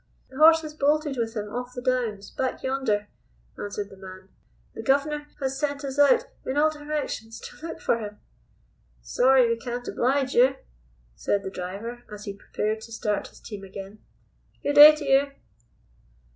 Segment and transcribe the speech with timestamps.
[0.31, 3.07] "The horse has bolted with him off the Downs, back yonder,"
[3.55, 4.29] answered the man.
[4.73, 8.17] "The guv'nor has sent us out in all directions to look for him."
[9.03, 10.55] "Sorry we can't oblige you,"
[11.13, 13.99] said the driver as he prepared to start his team again.
[14.63, 15.31] "Good day to you."